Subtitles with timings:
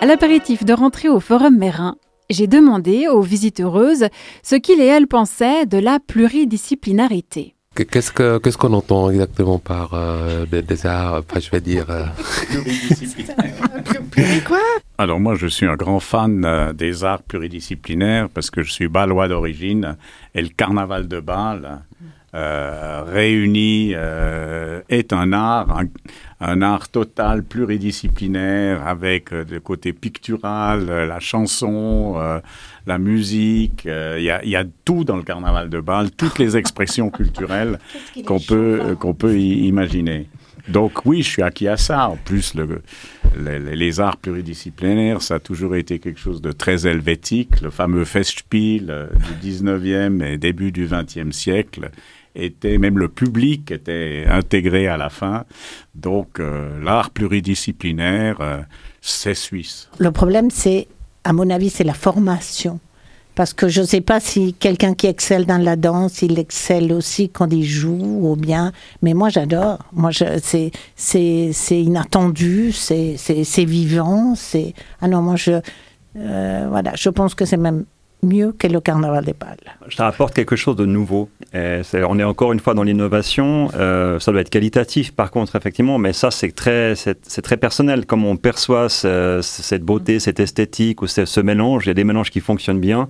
[0.00, 1.94] À l'apéritif de rentrer au Forum Mérin,
[2.28, 4.06] j'ai demandé aux visiteuses
[4.42, 7.54] ce qu'ils et elles pensaient de la pluridisciplinarité.
[7.74, 11.86] Qu'est-ce qu'on ce qu'on entend exactement par euh, des, arts, enfin, je vais dire...
[11.88, 12.04] Euh...
[14.44, 14.58] quoi?
[14.98, 18.88] Alors moi, je suis un grand fan euh, des arts pluridisciplinaires parce que je suis
[18.88, 19.96] balois d'origine
[20.34, 21.82] et le carnaval de Bâle
[22.34, 23.94] euh, réuni
[24.88, 25.80] est un art,
[26.40, 32.40] un, art total pluridisciplinaire avec le côté pictural, la chanson,
[32.86, 37.10] la musique, euh, il y, a, tout dans le carnaval de Bâle, toutes les expressions
[37.10, 37.78] culturelles
[38.26, 40.28] qu'on peut, euh, qu'on peut imaginer.
[40.68, 42.08] Donc oui, je suis acquis à ça.
[42.08, 42.82] En plus, le,
[43.36, 47.60] les, arts pluridisciplinaires, ça a toujours été quelque chose de très helvétique.
[47.60, 49.06] Le fameux Festspiel euh,
[49.40, 51.90] du 19e et début du 20e siècle
[52.34, 55.44] était, même le public était intégré à la fin.
[55.94, 56.40] Donc
[56.82, 58.64] l'art pluridisciplinaire,
[59.02, 59.90] c'est suisse.
[59.98, 60.88] Le problème, c'est
[61.24, 62.80] à mon avis, c'est la formation.
[63.34, 66.92] Parce que je ne sais pas si quelqu'un qui excelle dans la danse, il excelle
[66.92, 68.72] aussi quand il joue ou bien.
[69.00, 69.78] Mais moi, j'adore.
[69.92, 73.16] Moi, c'est, c'est, inattendu, c'est,
[73.64, 74.34] vivant.
[74.34, 75.60] C'est, ah non, moi, je,
[76.16, 77.84] euh, voilà, je pense que c'est même
[78.22, 79.56] mieux que le carnaval des pales.
[79.90, 81.28] Ça apporte quelque chose de nouveau.
[81.54, 83.70] On est encore une fois dans l'innovation.
[83.74, 86.94] Euh, ça doit être qualitatif, par contre, effectivement, mais ça, c'est très,
[87.42, 88.06] très personnel.
[88.06, 92.30] Comme on perçoit cette beauté, cette esthétique ou ce, mélange, il y a des mélanges
[92.30, 93.08] qui fonctionnent bien.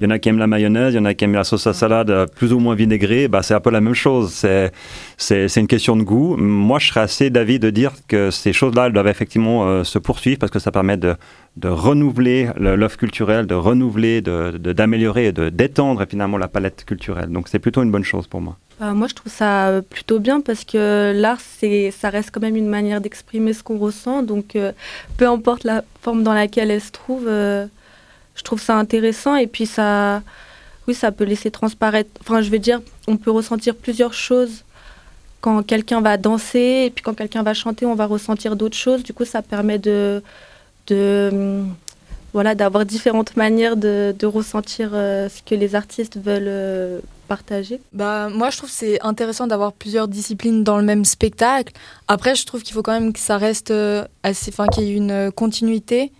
[0.00, 1.44] Il y en a qui aiment la mayonnaise, il y en a qui aiment la
[1.44, 3.28] sauce à salade euh, plus ou moins vinaigrée.
[3.28, 4.32] Bah, c'est un peu la même chose.
[4.32, 6.36] C'est, une question de goût.
[6.36, 10.38] Moi, je serais assez d'avis de dire que ces choses-là doivent effectivement euh, se poursuivre
[10.40, 11.14] parce que ça permet de,
[11.56, 17.30] de renouveler l'offre culturelle, de renouveler, de, d'améliorer et d'étendre finalement la palette culturelle.
[17.30, 18.56] Donc c'est plutôt une bonne chose pour moi.
[18.80, 22.56] Bah, moi, je trouve ça euh, plutôt bien parce que l'art, ça reste quand même
[22.56, 24.22] une manière d'exprimer ce qu'on ressent.
[24.22, 24.58] Donc,
[25.16, 29.66] peu importe la forme dans laquelle elle se trouve, je trouve ça intéressant et puis
[29.66, 30.22] ça,
[30.88, 32.10] oui, ça peut laisser transparaître.
[32.20, 34.64] Enfin, je veux dire, on peut ressentir plusieurs choses
[35.40, 39.02] quand quelqu'un va danser et puis quand quelqu'un va chanter, on va ressentir d'autres choses.
[39.02, 40.22] Du coup, ça permet de,
[40.86, 41.62] de
[42.32, 47.80] voilà, d'avoir différentes manières de, ressentir euh, ce que les artistes veulent euh, partager.
[47.92, 51.72] Bah, moi, je trouve que c'est intéressant d'avoir plusieurs disciplines dans le même spectacle.
[52.08, 54.92] Après, je trouve qu'il faut quand même que ça reste euh, assez, enfin, qu'il y
[54.92, 56.12] ait une continuité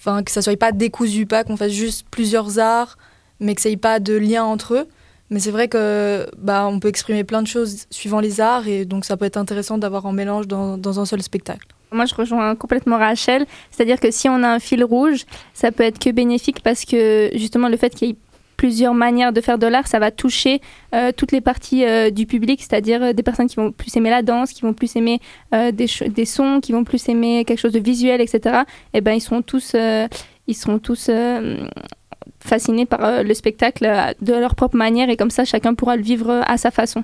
[0.00, 2.96] enfin que ça soit pas décousu, pas qu'on fasse juste plusieurs arts,
[3.38, 4.88] mais que ça ait pas de lien entre eux.
[5.28, 8.84] Mais c'est vrai que bah on peut exprimer plein de choses suivant les arts et
[8.84, 11.68] donc ça peut être intéressant d'avoir un mélange dans, dans un seul spectacle.
[11.92, 13.46] Moi, je rejoins complètement Rachel.
[13.70, 17.30] C'est-à-dire que si on a un fil rouge, ça peut être que bénéfique parce que
[17.34, 18.16] justement, le fait qu'il y ait
[18.60, 20.60] plusieurs manières de faire de l'art, ça va toucher
[20.94, 24.10] euh, toutes les parties euh, du public, c'est-à-dire euh, des personnes qui vont plus aimer
[24.10, 25.18] la danse, qui vont plus aimer
[25.50, 28.40] des, des, sons, qui vont plus aimer quelque chose de visuel, etc.
[28.92, 29.74] Et eh ben ils seront tous,
[30.46, 31.10] ils seront tous
[32.40, 33.88] fascinés par le spectacle
[34.20, 37.02] de leur propre manière et comme ça chacun pourra le vivre à sa façon.